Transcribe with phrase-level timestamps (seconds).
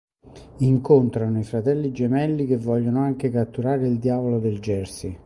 [0.61, 5.15] Incontrano i Fratelli gemelli che vogliono anche catturare il Diavolo del Jersey.